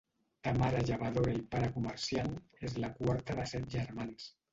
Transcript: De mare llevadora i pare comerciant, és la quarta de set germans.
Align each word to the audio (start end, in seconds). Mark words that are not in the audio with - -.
De 0.45 0.51
mare 0.59 0.77
llevadora 0.85 1.35
i 1.39 1.43
pare 1.55 1.67
comerciant, 1.75 2.33
és 2.69 2.79
la 2.85 2.91
quarta 2.97 3.37
de 3.41 3.47
set 3.53 3.69
germans. 3.75 4.27